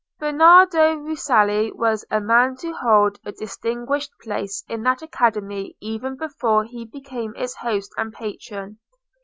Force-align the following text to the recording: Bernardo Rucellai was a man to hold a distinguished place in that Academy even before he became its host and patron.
Bernardo 0.17 0.95
Rucellai 0.95 1.71
was 1.75 2.03
a 2.09 2.19
man 2.19 2.55
to 2.55 2.71
hold 2.73 3.19
a 3.23 3.31
distinguished 3.33 4.09
place 4.23 4.63
in 4.67 4.81
that 4.81 5.03
Academy 5.03 5.77
even 5.79 6.17
before 6.17 6.63
he 6.63 6.85
became 6.85 7.35
its 7.35 7.57
host 7.57 7.91
and 7.99 8.11
patron. 8.11 8.79